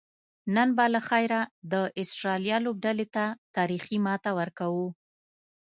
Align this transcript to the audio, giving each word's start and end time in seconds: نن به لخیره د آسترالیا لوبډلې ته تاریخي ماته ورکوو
نن 0.55 0.69
به 0.77 0.85
لخیره 0.93 1.41
د 1.71 1.73
آسترالیا 2.01 2.57
لوبډلې 2.65 3.07
ته 3.15 3.25
تاریخي 3.55 3.97
ماته 4.05 4.31
ورکوو 4.39 4.87